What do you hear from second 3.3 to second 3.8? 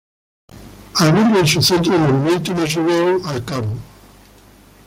Gral.